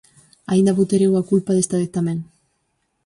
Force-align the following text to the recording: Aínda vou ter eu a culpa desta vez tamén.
Aínda 0.51 0.75
vou 0.77 0.85
ter 0.91 1.01
eu 1.07 1.13
a 1.15 1.27
culpa 1.31 1.55
desta 1.55 1.79
vez 1.81 1.89
tamén. 1.97 2.19